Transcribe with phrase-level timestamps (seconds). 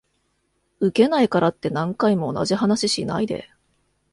[0.79, 3.51] ウケないからって何回も同じ話しないで